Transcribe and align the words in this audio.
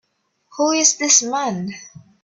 Who 0.57 0.71
is 0.71 0.97
this 0.97 1.21
man? 1.21 1.75